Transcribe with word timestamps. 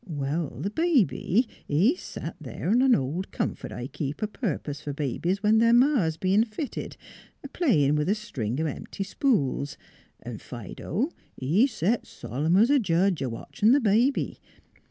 Well, 0.09 0.59
th' 0.63 0.73
baby, 0.73 1.47
he 1.67 1.95
set 1.95 2.35
there 2.41 2.69
on 2.71 2.81
an 2.81 2.95
old 2.95 3.29
comfort 3.29 3.71
I 3.71 3.85
keep 3.85 4.23
a 4.23 4.27
purpose 4.27 4.81
f'r 4.81 4.95
babies 4.95 5.43
when 5.43 5.59
their 5.59 5.73
mas 5.75 6.13
is 6.13 6.17
bein' 6.17 6.43
fitted 6.43 6.97
a 7.43 7.47
playin' 7.47 7.93
with 7.93 8.09
a 8.09 8.15
string 8.15 8.59
of 8.59 8.65
empty 8.65 9.03
spools, 9.03 9.77
'n' 10.25 10.39
Fido, 10.39 11.11
he 11.37 11.67
set 11.67 12.07
solemn 12.07 12.57
's 12.57 12.71
a 12.71 12.79
jedge 12.79 13.21
a 13.21 13.29
watchin' 13.29 13.77
th' 13.77 13.83
baby. 13.83 14.39